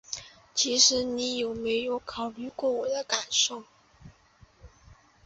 [0.55, 3.65] 其实你有没有考虑过我的感受？